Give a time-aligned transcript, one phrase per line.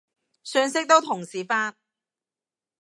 [0.43, 1.75] 信息都同時發